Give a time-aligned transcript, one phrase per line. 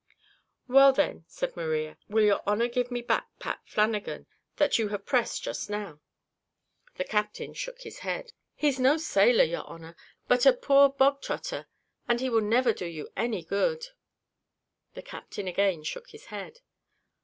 [0.67, 5.05] "Well then," said Maria, "will your honour give me back Pat Flannagan, that you have
[5.05, 5.99] pressed just now?"
[6.95, 8.33] The captain shook his head.
[8.55, 9.95] "He's no sailor, your honour;
[10.27, 11.67] but a poor bog trotter:
[12.07, 13.89] and he will never do you any good."
[14.95, 16.61] The captain again shook his head.